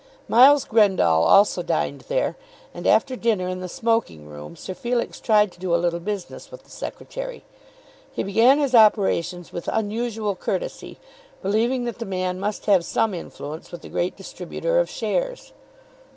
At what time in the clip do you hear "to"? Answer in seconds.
5.51-5.59